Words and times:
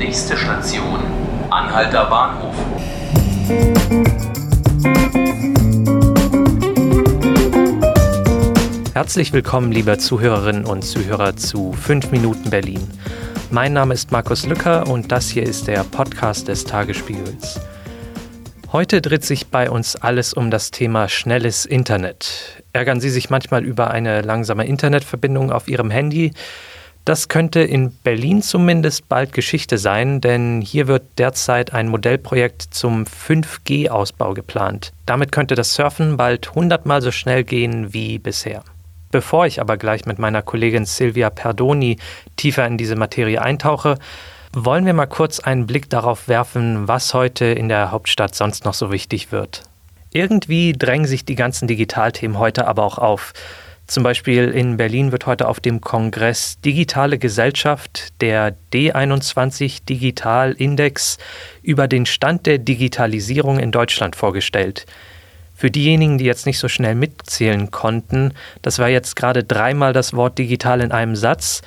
Nächste 0.00 0.34
Station, 0.34 0.98
Anhalter 1.50 2.06
Bahnhof. 2.06 2.54
Herzlich 8.94 9.34
willkommen, 9.34 9.70
liebe 9.72 9.98
Zuhörerinnen 9.98 10.64
und 10.64 10.86
Zuhörer 10.86 11.36
zu 11.36 11.74
5 11.74 12.12
Minuten 12.12 12.48
Berlin. 12.48 12.80
Mein 13.50 13.74
Name 13.74 13.92
ist 13.92 14.10
Markus 14.10 14.46
Lücker 14.46 14.88
und 14.88 15.12
das 15.12 15.28
hier 15.28 15.42
ist 15.42 15.68
der 15.68 15.84
Podcast 15.84 16.48
des 16.48 16.64
Tagesspiegels. 16.64 17.60
Heute 18.72 19.02
dreht 19.02 19.26
sich 19.26 19.48
bei 19.48 19.68
uns 19.68 19.96
alles 19.96 20.32
um 20.32 20.50
das 20.50 20.70
Thema 20.70 21.10
schnelles 21.10 21.66
Internet. 21.66 22.62
Ärgern 22.72 23.00
Sie 23.00 23.10
sich 23.10 23.28
manchmal 23.28 23.64
über 23.64 23.90
eine 23.90 24.22
langsame 24.22 24.64
Internetverbindung 24.64 25.52
auf 25.52 25.68
Ihrem 25.68 25.90
Handy? 25.90 26.32
Das 27.04 27.28
könnte 27.28 27.60
in 27.60 27.92
Berlin 28.04 28.42
zumindest 28.42 29.08
bald 29.08 29.32
Geschichte 29.32 29.78
sein, 29.78 30.20
denn 30.20 30.60
hier 30.60 30.86
wird 30.86 31.02
derzeit 31.18 31.72
ein 31.72 31.88
Modellprojekt 31.88 32.62
zum 32.70 33.04
5G-Ausbau 33.04 34.34
geplant. 34.34 34.92
Damit 35.06 35.32
könnte 35.32 35.54
das 35.54 35.74
Surfen 35.74 36.16
bald 36.16 36.54
hundertmal 36.54 37.00
so 37.00 37.10
schnell 37.10 37.42
gehen 37.42 37.94
wie 37.94 38.18
bisher. 38.18 38.62
Bevor 39.10 39.46
ich 39.46 39.60
aber 39.60 39.76
gleich 39.76 40.06
mit 40.06 40.18
meiner 40.18 40.42
Kollegin 40.42 40.84
Silvia 40.84 41.30
Perdoni 41.30 41.96
tiefer 42.36 42.66
in 42.66 42.78
diese 42.78 42.94
Materie 42.94 43.42
eintauche, 43.42 43.98
wollen 44.52 44.86
wir 44.86 44.94
mal 44.94 45.06
kurz 45.06 45.40
einen 45.40 45.66
Blick 45.66 45.90
darauf 45.90 46.28
werfen, 46.28 46.86
was 46.86 47.14
heute 47.14 47.46
in 47.46 47.68
der 47.68 47.90
Hauptstadt 47.90 48.34
sonst 48.34 48.64
noch 48.64 48.74
so 48.74 48.92
wichtig 48.92 49.32
wird. 49.32 49.62
Irgendwie 50.12 50.72
drängen 50.72 51.06
sich 51.06 51.24
die 51.24 51.36
ganzen 51.36 51.68
Digitalthemen 51.68 52.38
heute 52.38 52.66
aber 52.66 52.84
auch 52.84 52.98
auf. 52.98 53.32
Zum 53.90 54.04
Beispiel 54.04 54.50
in 54.50 54.76
Berlin 54.76 55.10
wird 55.10 55.26
heute 55.26 55.48
auf 55.48 55.58
dem 55.58 55.80
Kongress 55.80 56.60
Digitale 56.60 57.18
Gesellschaft 57.18 58.10
der 58.20 58.54
D21 58.72 59.84
Digital 59.84 60.52
Index 60.52 61.18
über 61.64 61.88
den 61.88 62.06
Stand 62.06 62.46
der 62.46 62.58
Digitalisierung 62.58 63.58
in 63.58 63.72
Deutschland 63.72 64.14
vorgestellt. 64.14 64.86
Für 65.56 65.72
diejenigen, 65.72 66.18
die 66.18 66.24
jetzt 66.24 66.46
nicht 66.46 66.60
so 66.60 66.68
schnell 66.68 66.94
mitzählen 66.94 67.72
konnten, 67.72 68.32
das 68.62 68.78
war 68.78 68.88
jetzt 68.88 69.16
gerade 69.16 69.42
dreimal 69.42 69.92
das 69.92 70.14
Wort 70.14 70.38
digital 70.38 70.82
in 70.82 70.92
einem 70.92 71.16
Satz. 71.16 71.60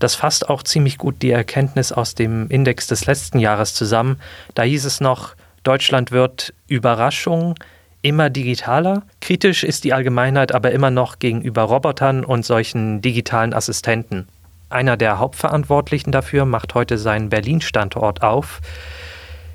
Das 0.00 0.14
fasst 0.14 0.50
auch 0.50 0.62
ziemlich 0.62 0.98
gut 0.98 1.22
die 1.22 1.30
Erkenntnis 1.30 1.92
aus 1.92 2.14
dem 2.14 2.50
Index 2.50 2.88
des 2.88 3.06
letzten 3.06 3.38
Jahres 3.38 3.72
zusammen. 3.72 4.20
Da 4.54 4.64
hieß 4.64 4.84
es 4.84 5.00
noch, 5.00 5.34
Deutschland 5.62 6.12
wird 6.12 6.52
Überraschung 6.68 7.54
immer 8.02 8.30
digitaler. 8.30 9.02
Kritisch 9.20 9.64
ist 9.64 9.84
die 9.84 9.94
Allgemeinheit 9.94 10.52
aber 10.52 10.72
immer 10.72 10.90
noch 10.90 11.18
gegenüber 11.18 11.62
Robotern 11.62 12.24
und 12.24 12.44
solchen 12.44 13.00
digitalen 13.00 13.54
Assistenten. 13.54 14.28
Einer 14.68 14.96
der 14.96 15.18
Hauptverantwortlichen 15.18 16.12
dafür 16.12 16.44
macht 16.44 16.74
heute 16.74 16.98
seinen 16.98 17.28
Berlin-Standort 17.28 18.22
auf. 18.22 18.60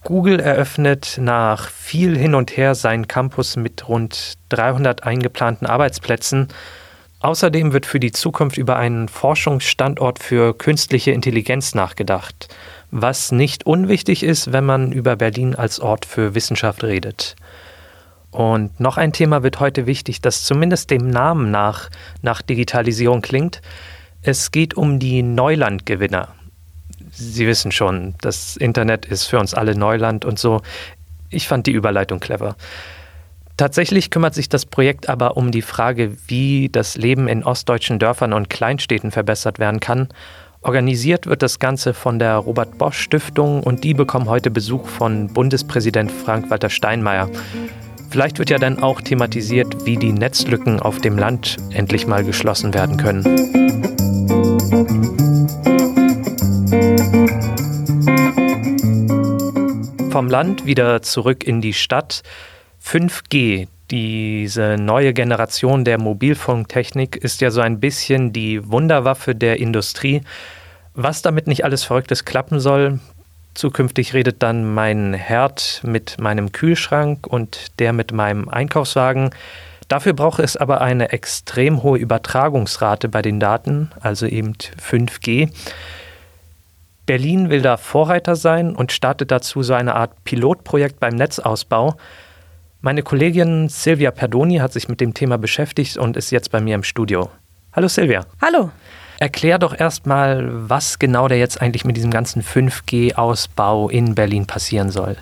Google 0.04 0.40
eröffnet 0.40 1.18
nach 1.20 1.70
viel 1.70 2.18
hin 2.18 2.36
und 2.36 2.56
her 2.56 2.76
seinen 2.76 3.08
Campus 3.08 3.58
mit 3.58 3.90
rund 3.90 4.36
300 4.50 5.04
eingeplanten 5.04 5.68
Arbeitsplätzen. 5.68 6.48
Außerdem 7.20 7.74
wird 7.74 7.86
für 7.86 8.00
die 8.00 8.12
Zukunft 8.12 8.58
über 8.58 8.78
einen 8.78 9.10
Forschungsstandort 9.10 10.20
für 10.20 10.56
künstliche 10.56 11.12
Intelligenz 11.12 11.74
nachgedacht, 11.74 12.48
was 12.92 13.32
nicht 13.32 13.66
unwichtig 13.66 14.24
ist, 14.24 14.54
wenn 14.54 14.66
man 14.66 14.92
über 14.92 15.16
Berlin 15.16 15.56
als 15.56 15.80
Ort 15.80 16.06
für 16.06 16.36
Wissenschaft 16.36 16.84
redet. 16.84 17.36
Und 18.38 18.80
noch 18.80 18.98
ein 18.98 19.14
Thema 19.14 19.42
wird 19.42 19.60
heute 19.60 19.88
wichtig, 19.88 20.22
das 20.22 20.44
zumindest 20.44 20.92
dem 20.92 21.10
Namen 21.10 21.50
nach 21.50 21.90
nach 22.22 22.44
Digitalisierung 22.44 23.24
klingt. 23.24 23.64
Es 24.22 24.52
geht 24.52 24.76
um 24.76 25.00
die 25.00 25.24
Neulandgewinner. 25.24 26.28
Sie 27.10 27.48
wissen 27.48 27.72
schon, 27.72 28.14
das 28.22 28.56
Internet 28.56 29.08
ist 29.08 29.24
für 29.24 29.40
uns 29.40 29.56
alle 29.56 29.76
Neuland 29.76 30.24
und 30.24 30.38
so. 30.38 30.62
Ich 31.32 31.48
fand 31.48 31.66
die 31.66 31.72
Überleitung 31.72 32.20
clever. 32.20 32.56
Tatsächlich 33.58 34.12
kümmert 34.12 34.36
sich 34.36 34.50
das 34.50 34.68
Projekt 34.68 35.10
aber 35.10 35.36
um 35.36 35.50
die 35.50 35.64
Frage, 35.64 36.16
wie 36.28 36.70
das 36.72 36.96
Leben 36.96 37.28
in 37.28 37.44
ostdeutschen 37.44 37.98
Dörfern 37.98 38.34
und 38.34 38.52
Kleinstädten 38.52 39.10
verbessert 39.10 39.58
werden 39.58 39.80
kann. 39.80 40.10
Organisiert 40.62 41.26
wird 41.26 41.42
das 41.42 41.58
Ganze 41.58 41.96
von 41.96 42.20
der 42.20 42.36
Robert 42.36 42.78
Bosch 42.78 43.00
Stiftung 43.00 43.64
und 43.64 43.84
die 43.84 43.96
bekommen 43.96 44.30
heute 44.30 44.52
Besuch 44.52 44.88
von 44.88 45.34
Bundespräsident 45.34 46.12
Frank-Walter 46.12 46.70
Steinmeier. 46.70 47.32
Vielleicht 48.18 48.40
wird 48.40 48.50
ja 48.50 48.58
dann 48.58 48.82
auch 48.82 49.00
thematisiert, 49.00 49.86
wie 49.86 49.96
die 49.96 50.12
Netzlücken 50.12 50.80
auf 50.80 50.98
dem 50.98 51.20
Land 51.20 51.58
endlich 51.70 52.08
mal 52.08 52.24
geschlossen 52.24 52.74
werden 52.74 52.98
können. 52.98 53.24
vom 60.10 60.30
Land 60.30 60.66
wieder 60.66 61.04
zurück 61.04 61.44
in 61.44 61.62
die 61.62 61.74
Stadt. 61.74 62.24
5G, 62.84 63.68
diese 63.92 64.78
neue 64.80 65.14
Generation 65.14 65.86
der 65.86 66.00
Mobilfunktechnik, 66.00 67.18
ist 67.18 67.40
ja 67.42 67.52
so 67.52 67.62
ein 67.62 67.80
bisschen 67.80 68.34
die 68.34 68.68
Wunderwaffe 68.68 69.36
der 69.36 69.60
Industrie. 69.60 70.22
Was 70.96 71.22
damit 71.22 71.46
nicht 71.46 71.64
alles 71.64 71.84
Verrücktes 71.84 72.26
klappen 72.26 72.60
soll, 72.60 73.00
zukünftig 73.58 74.14
redet 74.14 74.44
dann 74.44 74.74
mein 74.74 75.14
Herd 75.14 75.82
mit 75.84 76.20
meinem 76.20 76.52
Kühlschrank 76.52 77.28
und 77.28 77.80
der 77.80 77.92
mit 77.92 78.12
meinem 78.12 78.48
Einkaufswagen. 78.50 79.32
Dafür 79.88 80.14
braucht 80.14 80.40
es 80.40 80.58
aber 80.58 80.82
eine 80.82 81.12
extrem 81.12 81.82
hohe 81.82 81.98
Übertragungsrate 81.98 83.10
bei 83.10 83.22
den 83.22 83.40
Daten, 83.40 83.92
also 84.02 84.26
eben 84.26 84.54
5G. 84.54 85.50
Berlin 87.06 87.50
will 87.50 87.62
da 87.62 87.78
Vorreiter 87.78 88.36
sein 88.36 88.76
und 88.76 88.92
startet 88.92 89.32
dazu 89.32 89.64
so 89.64 89.74
eine 89.74 89.96
Art 89.96 90.24
Pilotprojekt 90.26 91.00
beim 91.00 91.16
Netzausbau. 91.16 91.96
Meine 92.82 93.02
Kollegin 93.02 93.70
Silvia 93.70 94.12
Perdoni 94.12 94.58
hat 94.58 94.74
sich 94.74 94.90
mit 94.90 95.00
dem 95.00 95.14
Thema 95.14 95.38
beschäftigt 95.38 95.98
und 95.98 96.18
ist 96.18 96.32
jetzt 96.32 96.52
bei 96.52 96.60
mir 96.60 96.76
im 96.76 96.84
Studio. 96.84 97.30
Hallo 97.74 97.88
Silvia. 97.88 98.26
Hallo. 98.42 98.72
Erklär 99.20 99.58
doch 99.58 99.78
erstmal, 99.78 100.48
was 100.70 101.00
genau 101.00 101.28
da 101.28 101.36
jetzt 101.36 101.62
eigentlich 101.62 101.86
mit 101.86 101.98
diesem 101.98 102.12
ganzen 102.12 102.44
5G-Ausbau 102.44 103.90
in 103.90 104.14
Berlin 104.14 104.46
passieren 104.46 104.92
soll. 104.92 105.18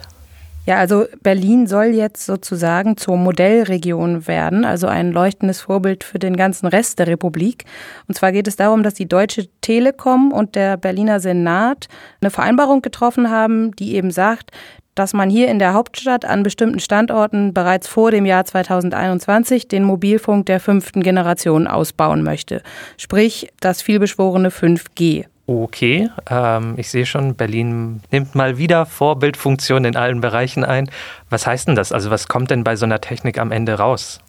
Ja, 0.66 0.78
also 0.78 1.06
Berlin 1.22 1.68
soll 1.68 1.88
jetzt 1.88 2.26
sozusagen 2.26 2.98
zur 2.98 3.18
Modellregion 3.18 4.26
werden, 4.26 4.66
also 4.66 4.88
ein 4.88 5.12
leuchtendes 5.12 5.62
Vorbild 5.62 6.04
für 6.04 6.18
den 6.18 6.36
ganzen 6.36 6.66
Rest 6.66 6.98
der 6.98 7.06
Republik. 7.06 7.66
Und 8.08 8.16
zwar 8.16 8.32
geht 8.32 8.48
es 8.48 8.56
darum, 8.56 8.82
dass 8.82 8.96
die 8.96 9.08
Deutsche 9.08 9.48
Telekom 9.62 10.32
und 10.32 10.56
der 10.56 10.78
Berliner 10.78 11.20
Senat 11.20 11.88
eine 12.20 12.32
Vereinbarung 12.32 12.82
getroffen 12.82 13.30
haben, 13.30 13.76
die 13.76 13.94
eben 13.94 14.10
sagt, 14.10 14.50
dass 14.96 15.14
man 15.14 15.30
hier 15.30 15.50
in 15.50 15.60
der 15.60 15.74
Hauptstadt 15.74 16.26
an 16.26 16.42
bestimmten 16.42 16.80
Standorten 16.80 17.54
bereits 17.54 17.88
vor 17.88 18.10
dem 18.10 18.26
Jahr 18.26 18.46
2021 18.46 19.68
den 19.68 19.84
Mobilfunk 19.84 20.48
der 20.48 20.60
fünften 20.60 21.04
Generation 21.04 21.68
ausbauen 21.68 22.24
möchte. 22.24 22.64
Sprich 22.98 23.50
das 23.60 23.84
vielbeschworene 23.84 24.50
5G 24.50 25.26
okay. 25.48 26.10
Ähm, 26.30 26.76
ich 26.78 26.90
sehe 26.90 27.06
schon, 27.06 27.36
Berlin 27.36 28.02
nimmt 28.12 28.36
mal 28.36 28.58
wieder 28.58 28.86
Vorbildfunktion 28.86 29.86
in 29.86 29.96
allen 29.96 30.22
Bereichen 30.22 30.64
ein. 30.64 30.90
Was 31.30 31.48
heißt 31.48 31.68
denn 31.68 31.76
das? 31.76 31.92
Also 31.92 32.10
was 32.10 32.28
kommt 32.28 32.52
denn 32.52 32.64
bei 32.64 32.76
so 32.76 32.86
einer 32.86 33.02
Technik 33.02 33.38
am 33.38 33.52
Ende 33.52 33.76
raus? 33.76 34.20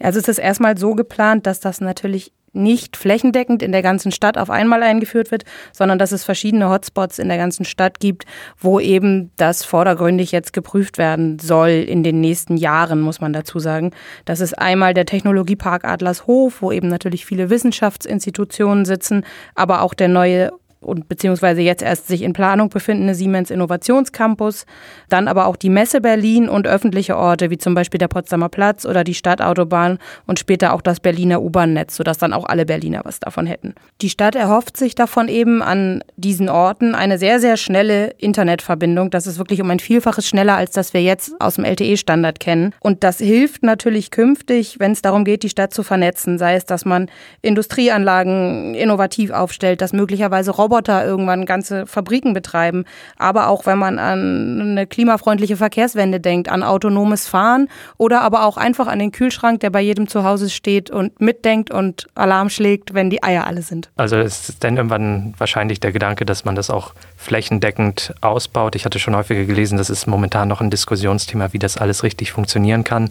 Also 0.00 0.18
es 0.18 0.28
ist 0.28 0.38
erstmal 0.38 0.78
so 0.78 0.94
geplant, 0.94 1.46
dass 1.46 1.60
das 1.60 1.80
natürlich 1.80 2.32
nicht 2.52 2.96
flächendeckend 2.96 3.62
in 3.62 3.72
der 3.72 3.82
ganzen 3.82 4.12
Stadt 4.12 4.38
auf 4.38 4.50
einmal 4.50 4.82
eingeführt 4.82 5.30
wird, 5.30 5.44
sondern 5.72 5.98
dass 5.98 6.12
es 6.12 6.24
verschiedene 6.24 6.68
Hotspots 6.68 7.18
in 7.18 7.28
der 7.28 7.38
ganzen 7.38 7.64
Stadt 7.64 8.00
gibt, 8.00 8.24
wo 8.58 8.80
eben 8.80 9.30
das 9.36 9.64
vordergründig 9.64 10.32
jetzt 10.32 10.52
geprüft 10.52 10.98
werden 10.98 11.38
soll 11.38 11.70
in 11.70 12.02
den 12.02 12.20
nächsten 12.20 12.56
Jahren, 12.56 13.00
muss 13.00 13.20
man 13.20 13.32
dazu 13.32 13.58
sagen. 13.58 13.92
Das 14.24 14.40
ist 14.40 14.58
einmal 14.58 14.94
der 14.94 15.06
Technologiepark 15.06 15.84
Adlershof, 15.84 16.62
wo 16.62 16.72
eben 16.72 16.88
natürlich 16.88 17.24
viele 17.24 17.50
Wissenschaftsinstitutionen 17.50 18.84
sitzen, 18.84 19.24
aber 19.54 19.82
auch 19.82 19.94
der 19.94 20.08
neue 20.08 20.50
und 20.80 21.08
beziehungsweise 21.08 21.60
jetzt 21.60 21.82
erst 21.82 22.08
sich 22.08 22.22
in 22.22 22.32
Planung 22.32 22.70
befindende 22.70 23.14
Siemens 23.14 23.50
Innovationscampus, 23.50 24.64
dann 25.10 25.28
aber 25.28 25.46
auch 25.46 25.56
die 25.56 25.68
Messe 25.68 26.00
Berlin 26.00 26.48
und 26.48 26.66
öffentliche 26.66 27.16
Orte 27.16 27.50
wie 27.50 27.58
zum 27.58 27.74
Beispiel 27.74 27.98
der 27.98 28.08
Potsdamer 28.08 28.48
Platz 28.48 28.86
oder 28.86 29.04
die 29.04 29.14
Stadtautobahn 29.14 29.98
und 30.26 30.38
später 30.38 30.72
auch 30.72 30.80
das 30.80 31.00
Berliner 31.00 31.42
U-Bahn-Netz, 31.42 31.96
sodass 31.96 32.18
dann 32.18 32.32
auch 32.32 32.46
alle 32.46 32.64
Berliner 32.64 33.02
was 33.04 33.20
davon 33.20 33.46
hätten. 33.46 33.74
Die 34.00 34.08
Stadt 34.08 34.34
erhofft 34.34 34.76
sich 34.76 34.94
davon 34.94 35.28
eben 35.28 35.62
an 35.62 36.02
diesen 36.16 36.48
Orten 36.48 36.94
eine 36.94 37.18
sehr, 37.18 37.40
sehr 37.40 37.58
schnelle 37.58 38.14
Internetverbindung. 38.16 39.10
Das 39.10 39.26
ist 39.26 39.38
wirklich 39.38 39.60
um 39.60 39.70
ein 39.70 39.80
Vielfaches 39.80 40.26
schneller, 40.26 40.56
als 40.56 40.70
das 40.70 40.94
wir 40.94 41.02
jetzt 41.02 41.38
aus 41.40 41.56
dem 41.56 41.64
LTE-Standard 41.64 42.40
kennen. 42.40 42.74
Und 42.80 43.04
das 43.04 43.18
hilft 43.18 43.62
natürlich 43.62 44.10
künftig, 44.10 44.76
wenn 44.78 44.92
es 44.92 45.02
darum 45.02 45.24
geht, 45.24 45.42
die 45.42 45.50
Stadt 45.50 45.74
zu 45.74 45.82
vernetzen, 45.82 46.38
sei 46.38 46.54
es, 46.54 46.64
dass 46.64 46.86
man 46.86 47.10
Industrieanlagen 47.42 48.74
innovativ 48.74 49.30
aufstellt, 49.30 49.82
dass 49.82 49.92
möglicherweise 49.92 50.52
Roboter 50.52 50.69
Roboter 50.70 51.04
irgendwann 51.04 51.46
ganze 51.46 51.84
Fabriken 51.86 52.32
betreiben. 52.32 52.84
Aber 53.18 53.48
auch 53.48 53.66
wenn 53.66 53.78
man 53.78 53.98
an 53.98 54.60
eine 54.60 54.86
klimafreundliche 54.86 55.56
Verkehrswende 55.56 56.20
denkt, 56.20 56.48
an 56.48 56.62
autonomes 56.62 57.26
Fahren 57.26 57.68
oder 57.98 58.22
aber 58.22 58.44
auch 58.44 58.56
einfach 58.56 58.86
an 58.86 59.00
den 59.00 59.10
Kühlschrank, 59.10 59.60
der 59.60 59.70
bei 59.70 59.80
jedem 59.80 60.06
zu 60.06 60.22
Hause 60.22 60.48
steht 60.48 60.88
und 60.88 61.20
mitdenkt 61.20 61.72
und 61.72 62.06
Alarm 62.14 62.50
schlägt, 62.50 62.94
wenn 62.94 63.10
die 63.10 63.22
Eier 63.22 63.46
alle 63.46 63.62
sind. 63.62 63.90
Also 63.96 64.16
ist 64.18 64.62
dann 64.62 64.76
irgendwann 64.76 65.34
wahrscheinlich 65.38 65.80
der 65.80 65.90
Gedanke, 65.90 66.24
dass 66.24 66.44
man 66.44 66.54
das 66.54 66.70
auch 66.70 66.92
flächendeckend 67.16 68.14
ausbaut. 68.20 68.76
Ich 68.76 68.84
hatte 68.84 69.00
schon 69.00 69.16
häufiger 69.16 69.44
gelesen, 69.44 69.76
das 69.76 69.90
ist 69.90 70.06
momentan 70.06 70.46
noch 70.46 70.60
ein 70.60 70.70
Diskussionsthema, 70.70 71.52
wie 71.52 71.58
das 71.58 71.76
alles 71.76 72.04
richtig 72.04 72.30
funktionieren 72.30 72.84
kann. 72.84 73.08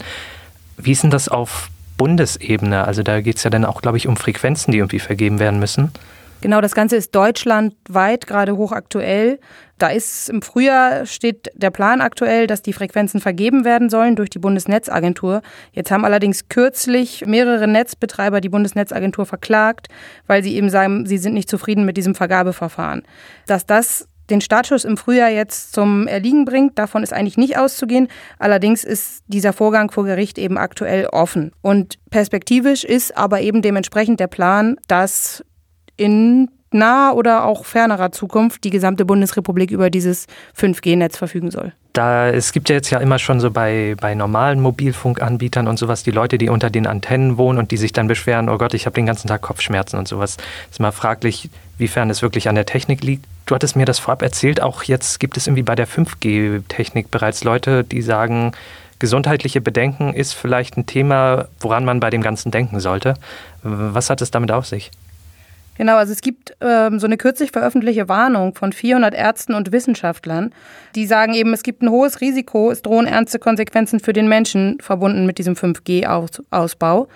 Wie 0.78 0.92
ist 0.92 1.02
denn 1.02 1.10
das 1.10 1.28
auf 1.28 1.68
Bundesebene? 1.98 2.86
Also 2.86 3.02
da 3.02 3.20
geht 3.20 3.36
es 3.36 3.44
ja 3.44 3.50
dann 3.50 3.66
auch, 3.66 3.82
glaube 3.82 3.98
ich, 3.98 4.08
um 4.08 4.16
Frequenzen, 4.16 4.72
die 4.72 4.78
irgendwie 4.78 4.98
vergeben 4.98 5.38
werden 5.38 5.60
müssen. 5.60 5.92
Genau, 6.42 6.62
das 6.62 6.74
Ganze 6.74 6.96
ist 6.96 7.14
deutschlandweit 7.14 8.26
gerade 8.26 8.56
hochaktuell. 8.56 9.40
Da 9.76 9.88
ist 9.88 10.30
im 10.30 10.40
Frühjahr 10.40 11.04
steht 11.04 11.50
der 11.54 11.70
Plan 11.70 12.00
aktuell, 12.00 12.46
dass 12.46 12.62
die 12.62 12.72
Frequenzen 12.72 13.20
vergeben 13.20 13.64
werden 13.64 13.90
sollen 13.90 14.16
durch 14.16 14.30
die 14.30 14.38
Bundesnetzagentur. 14.38 15.42
Jetzt 15.72 15.90
haben 15.90 16.04
allerdings 16.04 16.48
kürzlich 16.48 17.26
mehrere 17.26 17.68
Netzbetreiber 17.68 18.40
die 18.40 18.48
Bundesnetzagentur 18.48 19.26
verklagt, 19.26 19.88
weil 20.26 20.42
sie 20.42 20.54
eben 20.54 20.70
sagen, 20.70 21.04
sie 21.06 21.18
sind 21.18 21.34
nicht 21.34 21.50
zufrieden 21.50 21.84
mit 21.84 21.96
diesem 21.98 22.14
Vergabeverfahren. 22.14 23.02
Dass 23.46 23.66
das 23.66 24.06
den 24.30 24.40
Startschuss 24.40 24.84
im 24.84 24.96
Frühjahr 24.96 25.30
jetzt 25.30 25.72
zum 25.72 26.06
Erliegen 26.06 26.44
bringt. 26.44 26.78
Davon 26.78 27.02
ist 27.02 27.12
eigentlich 27.12 27.36
nicht 27.36 27.58
auszugehen. 27.58 28.08
Allerdings 28.38 28.84
ist 28.84 29.24
dieser 29.26 29.52
Vorgang 29.52 29.90
vor 29.90 30.04
Gericht 30.04 30.38
eben 30.38 30.56
aktuell 30.56 31.06
offen. 31.06 31.52
Und 31.62 31.98
perspektivisch 32.10 32.84
ist 32.84 33.16
aber 33.16 33.40
eben 33.40 33.60
dementsprechend 33.60 34.20
der 34.20 34.28
Plan, 34.28 34.76
dass 34.86 35.44
in 36.00 36.48
naher 36.72 37.16
oder 37.16 37.44
auch 37.44 37.64
fernerer 37.64 38.12
Zukunft 38.12 38.64
die 38.64 38.70
gesamte 38.70 39.04
Bundesrepublik 39.04 39.70
über 39.70 39.90
dieses 39.90 40.26
5G-Netz 40.58 41.16
verfügen 41.18 41.50
soll. 41.50 41.72
Da, 41.92 42.28
es 42.28 42.52
gibt 42.52 42.68
ja 42.68 42.76
jetzt 42.76 42.90
ja 42.90 43.00
immer 43.00 43.18
schon 43.18 43.40
so 43.40 43.50
bei, 43.50 43.96
bei 44.00 44.14
normalen 44.14 44.60
Mobilfunkanbietern 44.60 45.66
und 45.66 45.78
sowas, 45.78 46.04
die 46.04 46.12
Leute, 46.12 46.38
die 46.38 46.48
unter 46.48 46.70
den 46.70 46.86
Antennen 46.86 47.36
wohnen 47.36 47.58
und 47.58 47.72
die 47.72 47.76
sich 47.76 47.92
dann 47.92 48.06
beschweren, 48.06 48.48
oh 48.48 48.56
Gott, 48.56 48.74
ich 48.74 48.86
habe 48.86 48.94
den 48.94 49.06
ganzen 49.06 49.26
Tag 49.26 49.42
Kopfschmerzen 49.42 49.98
und 49.98 50.06
sowas. 50.06 50.36
ist 50.70 50.80
mal 50.80 50.92
fraglich, 50.92 51.50
wiefern 51.78 52.08
es 52.08 52.22
wirklich 52.22 52.48
an 52.48 52.54
der 52.54 52.66
Technik 52.66 53.02
liegt. 53.02 53.26
Du 53.46 53.56
hattest 53.56 53.74
mir 53.74 53.86
das 53.86 53.98
vorab 53.98 54.22
erzählt, 54.22 54.62
auch 54.62 54.84
jetzt 54.84 55.18
gibt 55.18 55.36
es 55.36 55.48
irgendwie 55.48 55.64
bei 55.64 55.74
der 55.74 55.88
5G-Technik 55.88 57.10
bereits 57.10 57.42
Leute, 57.42 57.82
die 57.82 58.00
sagen, 58.00 58.52
gesundheitliche 59.00 59.60
Bedenken 59.60 60.14
ist 60.14 60.34
vielleicht 60.34 60.76
ein 60.76 60.86
Thema, 60.86 61.48
woran 61.58 61.84
man 61.84 61.98
bei 61.98 62.10
dem 62.10 62.22
Ganzen 62.22 62.52
denken 62.52 62.78
sollte. 62.78 63.14
Was 63.64 64.08
hat 64.08 64.22
es 64.22 64.30
damit 64.30 64.52
auf 64.52 64.66
sich? 64.66 64.92
Genau, 65.80 65.96
also 65.96 66.12
es 66.12 66.20
gibt 66.20 66.54
ähm, 66.60 67.00
so 67.00 67.06
eine 67.06 67.16
kürzlich 67.16 67.52
veröffentlichte 67.52 68.06
Warnung 68.06 68.54
von 68.54 68.70
400 68.70 69.14
Ärzten 69.14 69.54
und 69.54 69.72
Wissenschaftlern, 69.72 70.52
die 70.94 71.06
sagen 71.06 71.32
eben, 71.32 71.54
es 71.54 71.62
gibt 71.62 71.80
ein 71.80 71.88
hohes 71.88 72.20
Risiko, 72.20 72.70
es 72.70 72.82
drohen 72.82 73.06
ernste 73.06 73.38
Konsequenzen 73.38 73.98
für 73.98 74.12
den 74.12 74.28
Menschen 74.28 74.76
verbunden 74.82 75.24
mit 75.24 75.38
diesem 75.38 75.54
5G-Ausbau. 75.54 77.08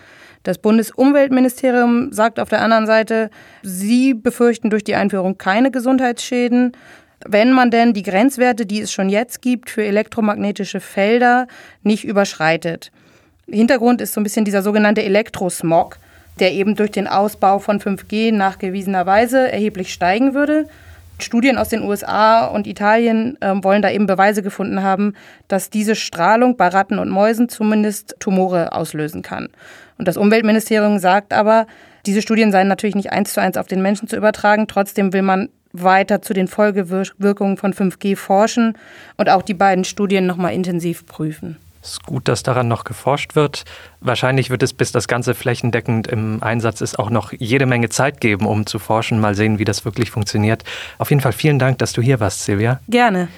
Das 0.45 0.57
Bundesumweltministerium 0.57 2.11
sagt 2.11 2.41
auf 2.41 2.49
der 2.49 2.63
anderen 2.63 2.87
Seite, 2.87 3.29
sie 3.63 4.15
befürchten 4.15 4.71
durch 4.71 4.83
die 4.83 4.95
Einführung 4.95 5.37
keine 5.37 5.71
Gesundheitsschäden. 5.71 6.73
Wenn 7.27 7.53
man 7.53 7.71
denn 7.71 7.93
die 7.93 8.03
Grenzwerte, 8.03 8.65
die 8.65 8.81
es 8.81 8.91
schon 8.91 9.11
jetzt 9.11 9.43
gibt, 9.43 9.69
für 9.69 9.85
elektromagnetische 9.85 10.81
Felder 10.81 11.49
nicht 11.83 12.05
überschreitet. 12.05 12.93
Hintergrund 13.47 14.01
ist 14.01 14.15
so 14.15 14.23
ein 14.23 14.25
bisschen 14.25 14.47
dieser 14.47 14.63
sogenannte 14.63 15.03
Elektrosmog 15.03 15.99
der 16.41 16.53
eben 16.53 16.75
durch 16.75 16.91
den 16.91 17.07
Ausbau 17.07 17.59
von 17.59 17.81
5G 17.81 18.33
nachgewiesenerweise 18.33 19.51
erheblich 19.51 19.93
steigen 19.93 20.35
würde. 20.35 20.67
Studien 21.21 21.59
aus 21.59 21.69
den 21.69 21.83
USA 21.83 22.47
und 22.47 22.67
Italien 22.67 23.41
äh, 23.41 23.53
wollen 23.63 23.83
da 23.83 23.91
eben 23.91 24.07
Beweise 24.07 24.43
gefunden 24.43 24.83
haben, 24.83 25.15
dass 25.47 25.71
diese 25.71 25.95
Strahlung 25.95 26.57
bei 26.57 26.69
Ratten 26.69 26.99
und 26.99 27.09
Mäusen 27.09 27.49
zumindest 27.49 28.17
Tumore 28.19 28.73
auslösen 28.73 29.23
kann. 29.23 29.49
Und 29.97 30.09
das 30.09 30.17
Umweltministerium 30.17 30.99
sagt 30.99 31.33
aber, 31.33 31.67
diese 32.07 32.21
Studien 32.21 32.53
seien 32.53 32.69
natürlich 32.69 32.97
nicht 32.97 33.13
eins 33.13 33.33
zu 33.33 33.41
eins 33.41 33.57
auf 33.57 33.67
den 33.67 33.81
Menschen 33.81 34.09
zu 34.09 34.17
übertragen. 34.17 34.67
Trotzdem 34.67 35.13
will 35.13 35.23
man 35.23 35.49
weiter 35.73 36.21
zu 36.21 36.35
den 36.35 36.49
Folgewirkungen 36.49 37.57
von 37.57 37.73
5G 37.73 38.17
forschen 38.17 38.77
und 39.17 39.29
auch 39.29 39.43
die 39.43 39.55
beiden 39.55 39.85
Studien 39.85 40.27
nochmal 40.27 40.53
intensiv 40.53 41.07
prüfen. 41.07 41.57
Es 41.85 41.91
ist 41.91 42.03
gut, 42.05 42.29
dass 42.29 42.43
daran 42.43 42.67
noch 42.67 42.85
geforscht 42.85 43.37
wird. 43.37 43.65
Wahrscheinlich 44.01 44.49
wird 44.49 44.63
es, 44.63 44.73
bis 44.73 44.91
das 44.91 45.07
Ganze 45.07 45.35
flächendeckend 45.35 46.07
im 46.07 46.43
Einsatz 46.43 46.81
ist, 46.81 46.99
auch 46.99 47.11
noch 47.11 47.35
jede 47.39 47.67
Menge 47.67 47.91
Zeit 47.91 48.23
geben, 48.23 48.47
um 48.47 48.65
zu 48.65 48.79
forschen. 48.79 49.21
Mal 49.21 49.35
sehen, 49.35 49.59
wie 49.59 49.67
das 49.67 49.85
wirklich 49.85 50.11
funktioniert. 50.11 50.65
Auf 50.97 51.11
jeden 51.11 51.21
Fall 51.21 51.33
vielen 51.33 51.59
Dank, 51.59 51.77
dass 51.79 51.93
du 51.93 52.01
hier 52.01 52.21
warst, 52.21 52.43
Silvia. 52.45 52.81
Gerne. 52.89 53.29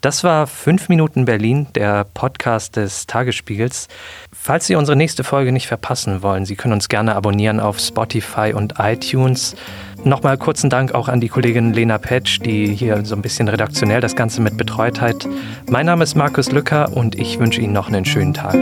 Das 0.00 0.24
war 0.24 0.46
5 0.46 0.88
Minuten 0.88 1.26
Berlin, 1.26 1.66
der 1.74 2.04
Podcast 2.04 2.76
des 2.76 3.06
Tagesspiegels. 3.06 3.88
Falls 4.32 4.66
Sie 4.66 4.74
unsere 4.74 4.96
nächste 4.96 5.24
Folge 5.24 5.52
nicht 5.52 5.66
verpassen 5.66 6.22
wollen, 6.22 6.46
Sie 6.46 6.56
können 6.56 6.72
uns 6.72 6.88
gerne 6.88 7.14
abonnieren 7.14 7.60
auf 7.60 7.78
Spotify 7.78 8.54
und 8.54 8.76
iTunes. 8.78 9.56
Nochmal 10.02 10.38
kurzen 10.38 10.70
Dank 10.70 10.94
auch 10.94 11.08
an 11.08 11.20
die 11.20 11.28
Kollegin 11.28 11.74
Lena 11.74 11.98
Petsch, 11.98 12.40
die 12.42 12.74
hier 12.74 13.04
so 13.04 13.14
ein 13.14 13.20
bisschen 13.20 13.48
redaktionell 13.48 14.00
das 14.00 14.16
Ganze 14.16 14.40
mit 14.40 14.56
betreut 14.56 15.02
hat. 15.02 15.28
Mein 15.68 15.84
Name 15.84 16.04
ist 16.04 16.14
Markus 16.14 16.50
Lücker 16.50 16.96
und 16.96 17.16
ich 17.16 17.38
wünsche 17.38 17.60
Ihnen 17.60 17.74
noch 17.74 17.88
einen 17.88 18.06
schönen 18.06 18.32
Tag. 18.32 18.56